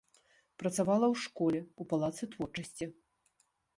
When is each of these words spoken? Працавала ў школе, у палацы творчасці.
Працавала 0.61 1.07
ў 1.13 1.25
школе, 1.25 1.59
у 1.85 1.89
палацы 1.93 2.23
творчасці. 2.33 2.85